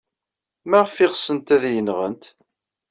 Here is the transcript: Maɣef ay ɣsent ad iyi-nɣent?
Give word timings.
Maɣef 0.69 0.95
ay 0.97 1.09
ɣsent 1.13 1.53
ad 1.55 1.63
iyi-nɣent? 1.69 2.23